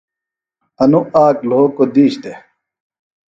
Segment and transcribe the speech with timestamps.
[0.81, 2.37] انوۡ آک لھوکوۡ دِیش دےۡ